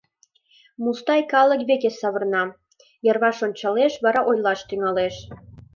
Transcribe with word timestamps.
Мустай 0.83 1.21
калык 1.33 1.61
веке 1.69 1.89
савырна, 1.99 2.43
йырваш 3.05 3.37
ончалеш, 3.45 3.93
вара 4.03 4.21
ойлаш 4.29 4.59
тӱҥалеш. 4.67 5.15